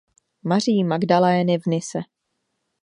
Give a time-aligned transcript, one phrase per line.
[0.43, 1.99] Maří Magdalény v Nise.